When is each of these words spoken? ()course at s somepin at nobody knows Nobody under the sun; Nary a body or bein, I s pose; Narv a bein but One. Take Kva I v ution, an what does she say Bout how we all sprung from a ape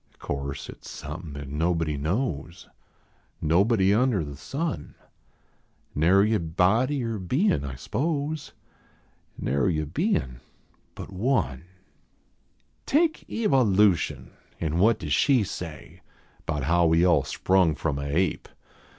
()course 0.17 0.67
at 0.67 0.77
s 0.79 0.87
somepin 0.89 1.37
at 1.39 1.47
nobody 1.47 1.95
knows 1.95 2.67
Nobody 3.39 3.93
under 3.93 4.23
the 4.25 4.35
sun; 4.35 4.95
Nary 5.93 6.33
a 6.33 6.39
body 6.39 7.03
or 7.03 7.19
bein, 7.19 7.63
I 7.63 7.73
s 7.73 7.87
pose; 7.87 8.51
Narv 9.39 9.79
a 9.79 9.85
bein 9.85 10.39
but 10.95 11.13
One. 11.13 11.65
Take 12.87 13.27
Kva 13.29 13.53
I 13.53 13.63
v 13.63 13.83
ution, 13.89 14.31
an 14.59 14.79
what 14.79 14.97
does 14.97 15.13
she 15.13 15.43
say 15.43 16.01
Bout 16.47 16.63
how 16.63 16.87
we 16.87 17.05
all 17.05 17.23
sprung 17.23 17.75
from 17.75 17.99
a 17.99 18.05
ape 18.09 18.49